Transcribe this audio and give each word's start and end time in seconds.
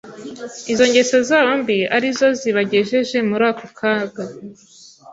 izo 0.71 0.85
ngeso 0.89 1.17
zabo 1.29 1.51
mbi 1.61 1.77
ari 1.95 2.09
zo 2.17 2.27
zibagejeje 2.39 3.17
muri 3.29 3.43
ako 3.51 3.65
kaga. 3.79 4.23